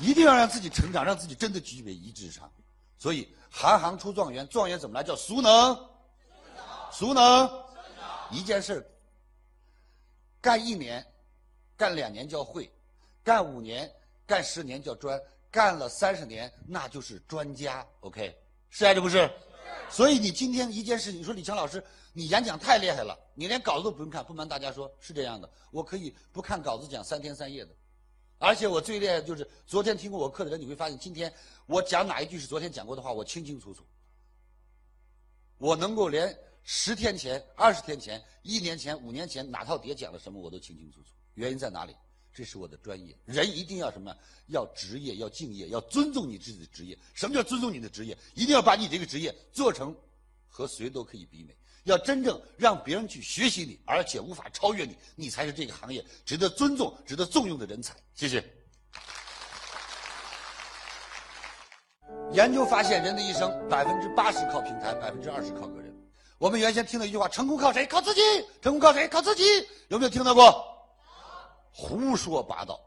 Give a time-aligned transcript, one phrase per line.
[0.00, 2.50] 一定要让自己成长，让自己真的具备一技之长。
[2.98, 5.02] 所以，行行出状元，状元怎么来？
[5.02, 5.76] 叫熟能，
[6.92, 7.50] 熟能，
[8.30, 8.86] 一件事
[10.40, 11.06] 干一年，
[11.76, 12.70] 干两年叫会，
[13.22, 13.90] 干五年、
[14.26, 15.20] 干十年叫专，
[15.50, 17.86] 干了三十年那就是专家。
[18.00, 18.36] OK，
[18.70, 19.30] 是还是不是？
[19.90, 24.24] 所以你今天一件事情，你说李强老师，你演讲太厉害了，你连稿子都不用看。
[24.24, 27.74] 不瞒大家说，是这样的，我可以不看稿子讲三天三夜的。
[28.38, 31.32] 而且我最厉害就是昨天听过我课的人，你会发现今天
[31.66, 33.82] 我讲哪一句是昨天讲过的话，我清清楚楚。
[35.58, 41.08] 我能够连十天前、二十天前、一年前、五年前哪套碟讲了什么，我都清清楚楚。
[41.34, 41.94] 原因在哪里？
[42.34, 43.16] 这是我的专业。
[43.24, 44.14] 人一定要什么？
[44.48, 46.98] 要职业，要敬业，要尊重你自己的职业。
[47.14, 48.16] 什么叫尊重你的职业？
[48.34, 49.96] 一定要把你这个职业做成
[50.46, 51.56] 和谁都可以比美。
[51.86, 57.94] 要真正让别人去学习你，而且无法超越你，你才是这个行业值得尊重、值得重用的人才。
[58.12, 58.44] 谢谢。
[62.32, 65.94] 研究发现，人的一生百分之八十靠平台，百分之二十靠个人。
[66.38, 67.86] 我们原先听到一句话：“成功靠谁？
[67.86, 68.20] 靠自己。
[68.60, 69.06] 成功靠谁？
[69.06, 69.44] 靠自己。”
[69.86, 70.66] 有没有听到过？
[71.70, 72.80] 胡说八道！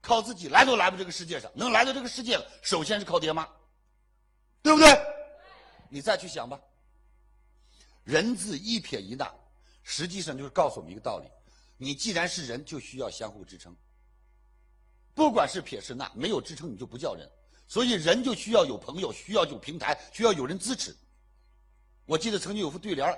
[0.00, 3.46] 靠自己来都来不这个世界上，能来到这个世界，首先是靠爹妈，
[4.62, 5.00] 对不对？
[5.88, 6.58] 你再去想吧。
[8.10, 9.32] 人字一撇一捺，
[9.84, 11.28] 实际上就是告诉我们一个道理：
[11.76, 13.72] 你既然是人，就需要相互支撑。
[15.14, 17.30] 不管是撇是捺，没有支撑你就不叫人。
[17.68, 20.92] 所以人就需要有朋友，需要有平台，需要有人支持。
[22.04, 23.16] 我记得曾经有副对联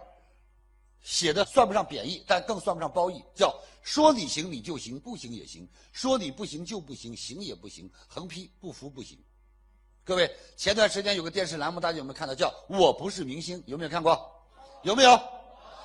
[1.00, 7.90] 写的算不上贬义，但更算不上褒义，叫“说你行你就行，不行也行；说你不行就不行，行也不行。
[8.06, 9.18] 横批：不服不行。”
[10.04, 12.34] 各位，前段时间有个电视栏目，大家有没有看到？
[12.34, 14.30] 叫“我不是明星”，有没有看过？
[14.82, 15.20] 有没有？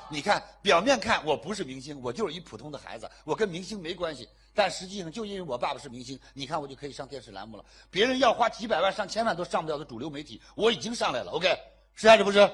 [0.09, 4.27] 你看，表面看我不是明星，我就是一普通的孩子，我跟明星没关系。
[4.53, 7.65] 但实际上，就因为我爸爸是明星，你看我就可以上电视栏目了。
[7.91, 11.31] 别人要花几百万、上千万都上不了的主流媒体，我已经上来了。
[11.31, 11.53] OK，
[11.93, 12.49] 是还是不是？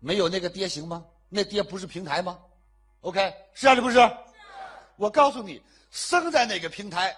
[0.00, 1.04] 没有那个爹行吗？
[1.28, 2.38] 那爹不是平台吗
[3.02, 3.98] ？OK，是还是不是？
[4.96, 7.16] 我告诉你，生在哪个平台，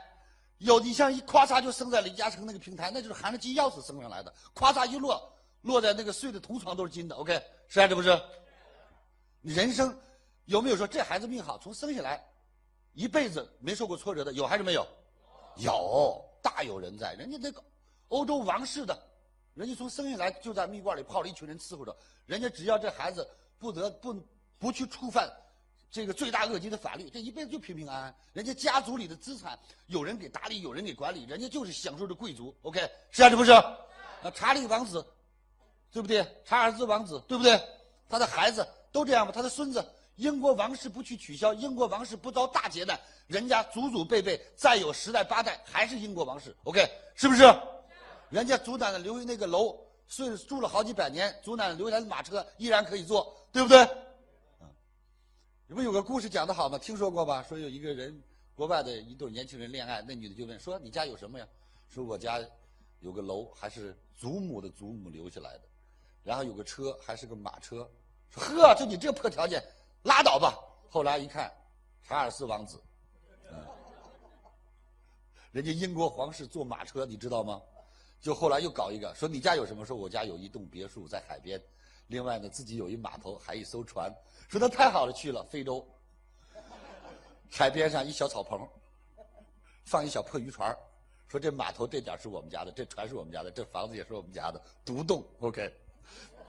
[0.58, 5.32] 有你像一咔嚓就生在李嘉诚那个平台，那就是含着金钥匙生上来的，咔嚓一落。
[5.66, 8.18] 落在那个碎的铜床都是金的，OK，是还是不是？
[9.42, 9.94] 人生
[10.44, 12.24] 有没有说这孩子命好，从生下来
[12.94, 14.86] 一辈子没受过挫折的有还是没有？
[15.56, 17.14] 有，大有人在。
[17.14, 17.62] 人家那个
[18.08, 18.96] 欧洲王室的，
[19.54, 21.96] 人家从生下来就在蜜罐里泡了一群人伺候着，
[22.26, 23.28] 人家只要这孩子
[23.58, 24.14] 不得不
[24.58, 25.28] 不去触犯
[25.90, 28.16] 这个罪大恶极的法律，这一辈子就平平安安。
[28.32, 33.50] 人家家族里的资产有人给打理，有人给管理，人家就是享受着贵族，OK，是还是不是？
[33.52, 33.76] 啊，
[34.34, 35.04] 查理王子。
[35.96, 36.22] 对不对？
[36.44, 37.58] 查尔斯王子，对不对？
[38.06, 39.32] 他的孩子都这样吗？
[39.34, 39.82] 他的孙子，
[40.16, 47.44] 英国王室不去取消，英国王室不遭大劫难，人家祖祖辈辈再有十代八代还是英国王室，OK，是不是？
[48.28, 49.74] 人家祖奶奶留下那个楼，
[50.06, 53.82] 岁住了好几百年，祖奶奶留下的马车依然可以坐，对不对？
[54.60, 54.68] 嗯，
[55.66, 56.76] 你不有个故事讲的好吗？
[56.76, 57.42] 听说过吧？
[57.42, 58.22] 说有一个人，
[58.54, 61.48] 国外的一对年轻人恋爱，那女的就问说：“你家有什么呀？”
[61.88, 62.38] 说：“我家
[63.00, 65.62] 有个楼，还是祖母的祖母留下来的。”
[66.26, 67.88] 然后有个车，还是个马车，
[68.30, 69.62] 说呵，就你这破条件，
[70.02, 70.58] 拉倒吧。
[70.90, 71.52] 后来一看，
[72.02, 72.82] 查尔斯王子，
[73.48, 73.56] 嗯，
[75.52, 77.62] 人家英国皇室坐马车，你知道吗？
[78.20, 79.86] 就后来又搞一个，说你家有什么？
[79.86, 81.62] 说我家有一栋别墅在海边，
[82.08, 84.12] 另外呢自己有一码头，还一艘船。
[84.48, 85.86] 说那太好了，去了非洲，
[87.48, 88.68] 海边上一小草棚，
[89.84, 90.76] 放一小破渔船，
[91.28, 95.72] 说这码头这点是我们家的，这船是我们家的，这房子也是我们家的，独栋，OK。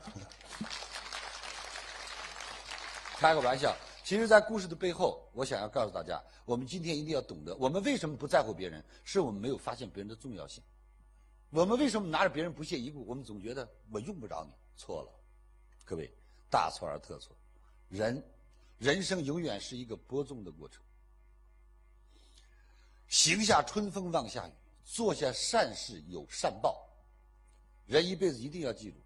[3.17, 10.63] 开个玩笑，其实，在故事的背后，我想要告诉大家，我们今天一定要懂得，我们为什么不在乎别人，是我们没有发现别人的重要性。
[11.49, 13.03] 我们为什么拿着别人不屑一顾？
[13.05, 15.11] 我们总觉得我用不着你，错了，
[15.83, 16.13] 各位，
[16.49, 17.35] 大错而特错。
[17.89, 18.23] 人，
[18.77, 20.81] 人生永远是一个播种的过程。
[23.07, 24.51] 行下春风望下雨，
[24.83, 26.85] 做下善事有善报。
[27.85, 28.97] 人一辈子一定要记住。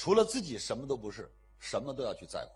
[0.00, 2.50] 除了自己什么都不是，什么都要去在乎。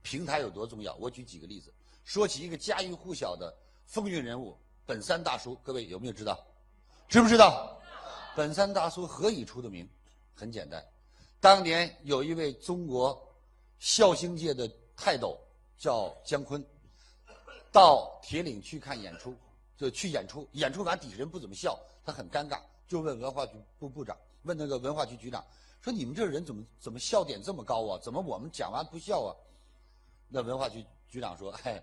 [0.00, 0.94] 平台有多重要？
[0.94, 1.74] 我举几个例子。
[2.04, 3.52] 说起一个家喻户晓的
[3.84, 4.56] 风云人物
[4.86, 6.38] 本山大叔，各位有没有知道？
[7.08, 7.76] 知不知道？
[8.36, 9.88] 本山大叔何以出的名？
[10.36, 10.80] 很简单，
[11.40, 13.20] 当年有一位中国
[13.80, 15.36] 笑星界的泰斗
[15.76, 16.64] 叫姜昆，
[17.72, 19.34] 到铁岭去看演出，
[19.76, 25.44] 就去演出，演出完底下人不怎么笑，他很尴尬，就问文化局部部长，问那个文化局局长。
[25.82, 27.98] 说你们这人怎么怎么笑点这么高啊？
[28.00, 29.34] 怎么我们讲完不笑啊？
[30.28, 31.82] 那文化局局长说：“哎，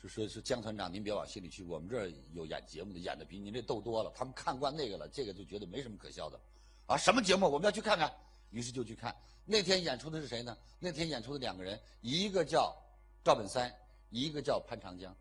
[0.00, 4.12] 说说说江团长，您别往心里去，我们这儿有演节目的，演的比您这逗多了。
[4.14, 6.38] 他们看惯那个了，这个就觉得没什么可笑的。
[6.86, 7.50] 啊，什么节目？
[7.50, 8.14] 我们要去看看。
[8.50, 9.14] 于是就去看。
[9.44, 10.56] 那天演出的是谁呢？
[10.78, 12.76] 那天演出的两个人，一个叫
[13.24, 13.74] 赵本山，
[14.10, 15.14] 一个叫潘长江。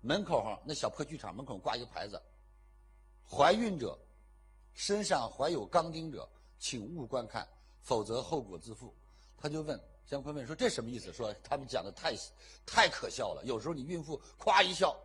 [0.00, 2.20] 门口哈，那小破剧场门口挂一个牌子：
[3.30, 3.98] 怀孕者，
[4.72, 6.28] 身上怀有钢钉者，
[6.62, 7.44] 请勿观看，
[7.80, 8.94] 否则后果自负。
[9.36, 12.16] 他就问姜昆问说：“这什么意思？”说他们讲的太
[12.64, 13.42] 太可笑了。
[13.44, 14.96] 有时候你孕妇夸一笑，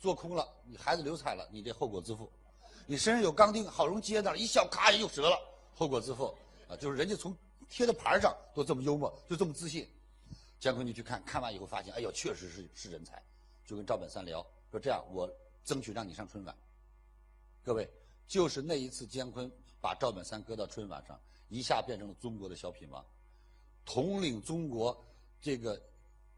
[0.00, 2.28] 做空了，你孩子流产了，你这后果自负。
[2.84, 5.38] 你身上有钢钉，好容易接那儿一笑，咔又折了，
[5.72, 6.36] 后果自负。
[6.68, 7.34] 啊，就是人家从
[7.70, 9.88] 贴的牌上都这么幽默，就这么自信。
[10.58, 13.22] 姜昆就去看看完以后发现，哎呦，确实是是人才，
[13.64, 15.32] 就跟赵本山聊说这样，我
[15.64, 16.56] 争取让你上春晚。
[17.62, 17.88] 各位，
[18.26, 19.48] 就是那一次，姜昆
[19.80, 23.04] 把赵本山搁到春晚上，一下变成了中国的小品王，
[23.84, 25.04] 统领中国
[25.40, 25.80] 这个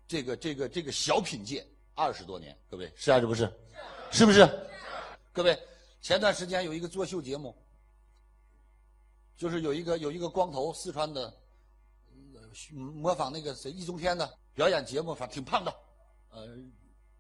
[0.07, 2.57] 这个这个这个小品界二十多年。
[2.71, 3.53] 各位，是还是不是？
[4.11, 4.49] 是，不是？
[5.33, 5.59] 各位。
[6.03, 7.55] 前段时间有一个作秀节目，
[9.37, 11.31] 就是有一个有一个光头四川的，
[12.73, 15.71] 模仿那个谁易中天的表演节目，反正挺胖的，
[16.31, 16.57] 呃，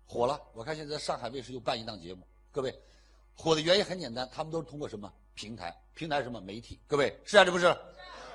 [0.07, 0.41] 火了。
[0.55, 2.75] 我看现在上海卫视又办一档节目，各位，
[3.37, 5.75] 火的原因很简单，他们都是通过什么平台？
[5.95, 6.81] 平台什么媒体？
[6.87, 7.77] 各位是啊，这不是？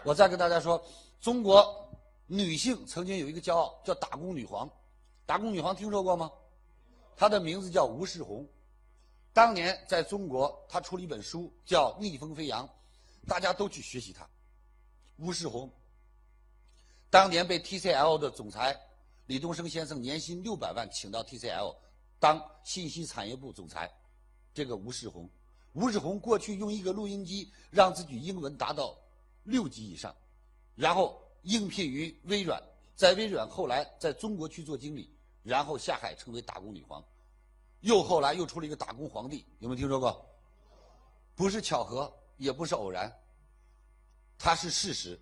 [0.03, 0.83] 我再跟大家说，
[1.19, 1.89] 中国
[2.27, 4.69] 女性曾经有一个骄傲，叫打工女皇。
[5.25, 6.31] 打工女皇听说过吗？
[7.15, 8.47] 她的名字叫吴世红。
[9.33, 12.67] 当年在中国，她出了一本书，叫《逆风飞扬》，
[13.27, 14.27] 大家都去学习她。
[15.17, 15.71] 吴世红
[17.09, 18.77] 当年被 TCL 的总裁
[19.27, 21.75] 李东生先生年薪六百万请到 TCL
[22.19, 23.91] 当信息产业部总裁。
[24.55, 25.29] 这个吴世红，
[25.73, 28.97] 吴世红过去用一个录音机让自己英文达到
[29.43, 30.15] 六级以上，
[30.75, 32.63] 然后应聘于微软，
[32.95, 35.13] 在微软后来在中国去做经理，
[35.43, 37.03] 然后下海成为打工女皇。
[37.81, 40.25] 又后来又出了一个打工皇帝，有没有听说过？
[41.35, 43.13] 不是巧合，也不是偶然，
[44.37, 45.19] 它是事实。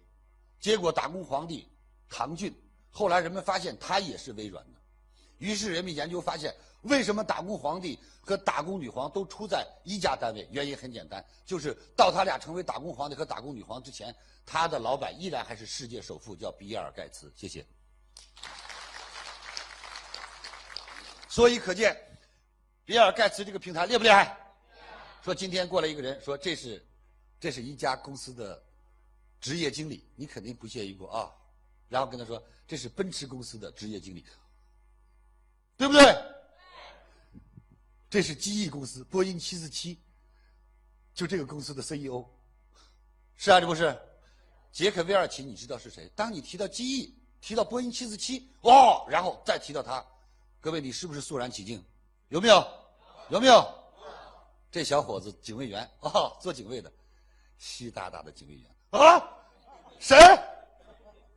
[0.59, 1.67] 结果打工皇帝
[2.07, 2.55] 唐骏，
[2.91, 4.79] 后来人们发现他也是微软的，
[5.43, 10.47] 于是人们研究发现，为什么打工皇帝和打工女皇都出在一家单位？
[10.49, 17.29] 原因很简单，就是到他俩成为打工皇帝和打工女皇之前，他的老板依然还是世界首富，叫比尔盖茨。
[17.35, 17.65] 谢谢。
[21.27, 21.93] 所以可见。
[22.85, 24.37] 比尔盖茨这个平台厉不厉害？
[25.21, 26.81] 说今天过来一个人说这是，
[27.37, 28.63] 这是一家公司的
[29.41, 31.29] 职业经理，你肯定不屑一顾啊。
[31.89, 34.25] 然后跟他说这是奔驰公司的职业经理，
[35.83, 36.17] 对不对？
[38.09, 39.99] 这是机翼公司波音七四七，
[41.13, 42.25] 就这个公司的 CEO，
[43.35, 43.93] 是啊，这不是？
[44.71, 46.09] 杰克韦尔奇，你知道是谁？
[46.15, 50.01] 当你提到机翼，提到波音七四七，哦，然后再提到他，
[50.61, 51.83] 各位你是不是肃然起敬？
[52.29, 52.65] 有没有？
[53.29, 53.67] 有没有？
[54.71, 56.89] 这小伙子警卫员啊，做警卫的，
[57.57, 59.21] 习大大的警卫员啊，
[59.99, 60.15] 谁？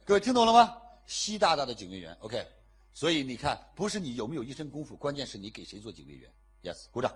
[0.05, 0.81] 各位听懂了吗？
[1.09, 2.56] 习大大的警卫员，OK。
[2.97, 6.33] 所以你看，不是你有没有一身功夫，关键是你给谁做警卫员。
[6.63, 7.15] Yes，鼓掌。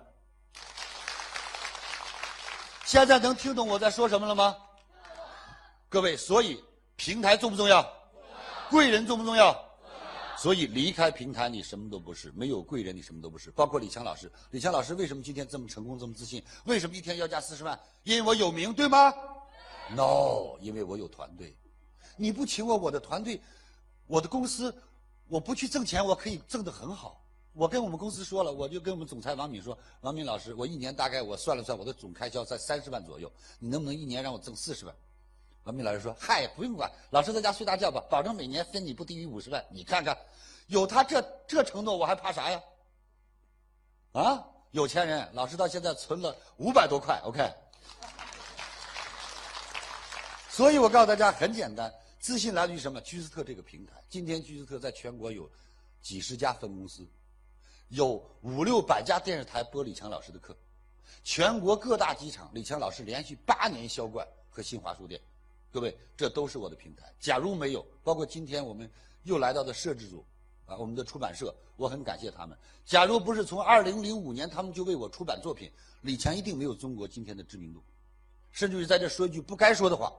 [2.85, 4.55] 现在能听懂我在说什么了吗？
[5.89, 6.63] 各位，所以
[6.97, 7.83] 平台重不重要？
[8.69, 9.59] 贵人重不重要？
[10.37, 13.49] 所以离开平台，你什么都不是；没有贵人，你什么都不是。
[13.49, 16.43] 包括李强老师，李强老师为什么今天这么成功、这么自信？
[16.65, 17.79] 为什么一天要价四十万？
[18.03, 19.11] 因为我有名，对吗
[19.95, 21.57] ？No，因为我有团队。
[22.17, 23.41] 你不请我，我的团队，
[24.05, 24.71] 我的公司，
[25.31, 27.23] 我不去挣钱，我可以挣得很好。
[27.53, 33.31] 我跟我们公司说了，我就跟我们总裁王敏说：“王敏老师，我一年大概我算了算，我的总开销在三十万左右。
[33.57, 34.93] 你能不能一年让我挣四十万？”
[35.63, 39.65] 王敏老师说：“嗨，不用管，老师在家睡大觉吧，保证每年分你不低于五十万。
[39.69, 40.17] 你看看，
[40.67, 42.61] 有他这这承诺，我还怕啥呀？
[44.11, 47.21] 啊，有钱人，老师到现在存了五百多块。
[47.23, 47.49] OK，
[50.51, 53.01] 所以我告诉大家，很简单，自信来自于什么？
[53.01, 53.93] 居斯特这个平台。
[54.07, 55.49] 今天居斯特在全国有
[56.03, 57.03] 几十家分公司，
[57.89, 60.55] 有五六百家电视台播李强老师的课，
[61.23, 65.19] 全国各大机场，李强老师连续八年销冠和新华书店。”
[65.73, 67.11] 各位，这都是我的平台。
[67.19, 68.87] 假如没有，包括今天我们
[69.23, 70.23] 又来到的摄制组，
[70.67, 72.55] 啊，我们的出版社，我很感谢他们。
[72.85, 77.81] 假如不是从二零零五年他们就为我出版作品，李强一定没有中国今天的知名度。
[78.51, 80.13] 甚至于在这说一句不该说的话，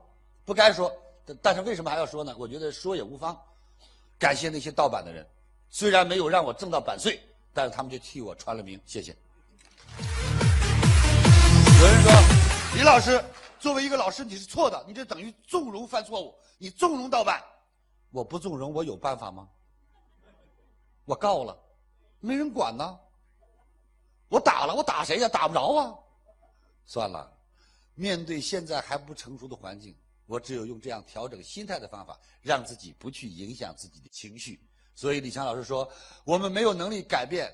[0.45, 0.93] 不该说，
[1.25, 2.35] 但但是为什么还要说呢？
[2.39, 3.41] 我觉得说也无妨。
[4.19, 5.27] 感谢那些盗版的人，
[5.69, 7.21] 虽然没有让我挣到版税，
[7.53, 8.81] 但是他们就替我传了名。
[8.87, 9.17] 谢谢。
[11.81, 12.13] 有人说，
[12.75, 13.23] 李老师。
[13.59, 17.41] 作为一个老师，你是错的，你这等于纵容犯错误，你纵容盗版，
[18.11, 19.49] 我不纵容，我有办法吗？
[21.05, 21.57] 我告了，
[22.19, 22.99] 没人管呢。
[24.29, 25.29] 我打了，我打谁呀？
[25.29, 25.95] 打不着啊。
[26.87, 27.33] 算了，
[27.95, 29.95] 面对现在还不成熟的环境，
[30.33, 34.59] 我只有用这样调整心态的方法，让自己不去影响自己的情绪。
[34.95, 35.87] 所以李强老师说，
[36.25, 37.53] 我们没有能力改变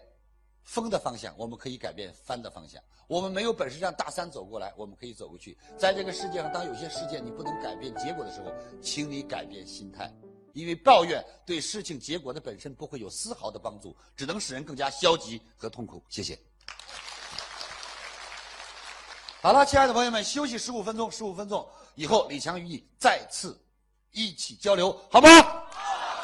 [0.62, 2.80] 风的方向，我们可以改变帆的方向。
[3.08, 5.58] 我们没有本事让大山走过来，我们可以走过去。
[5.76, 10.08] 在这个世界上，当有些事件你不能改变结果的时候，请你改变心态，
[10.52, 16.00] 因为抱怨对事情结果的本身不会有丝毫的帮助，只能使人更加消极和痛苦。
[16.08, 16.38] 谢谢。
[19.40, 21.66] 好了，亲爱的朋友们，休息十五分钟，十五分钟
[21.98, 23.58] 以后，李强与你再次
[24.12, 25.28] 一起交流，好吗？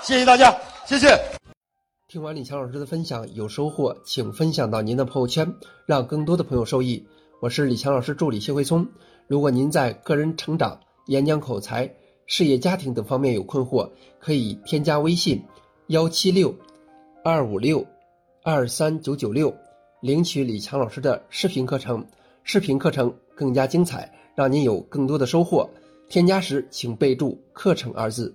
[0.04, 1.18] 谢谢大家，谢谢。
[2.06, 5.52] 听完李强老师的分享，有收获，请分享到您的朋友圈，
[5.84, 7.04] 让更多的朋友受益。
[7.40, 8.86] 我是李强老师助理谢慧聪。
[9.26, 11.92] 如果您在个人成长、演讲口才、
[12.26, 13.90] 事业家庭等方面有困惑，
[14.20, 15.44] 可以添加微信
[15.88, 16.54] 幺七六
[17.24, 17.84] 二五六
[18.44, 19.52] 二三九九六，
[20.00, 22.06] 领取李强老师的视频课程。
[22.44, 25.68] 视频课程更加精彩，让您有更多的收获。
[26.08, 28.32] 添加时请备注“课程”二字。